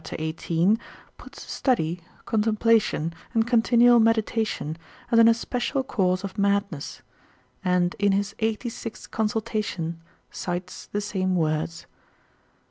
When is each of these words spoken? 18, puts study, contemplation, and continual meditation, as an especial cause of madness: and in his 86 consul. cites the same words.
18, 0.17 0.79
puts 1.19 1.43
study, 1.51 2.01
contemplation, 2.25 3.13
and 3.35 3.45
continual 3.45 3.99
meditation, 3.99 4.75
as 5.11 5.19
an 5.19 5.27
especial 5.27 5.83
cause 5.83 6.23
of 6.23 6.39
madness: 6.39 7.03
and 7.63 7.93
in 7.99 8.11
his 8.11 8.33
86 8.39 9.05
consul. 9.05 9.43
cites 10.31 10.87
the 10.87 11.01
same 11.01 11.35
words. 11.35 11.85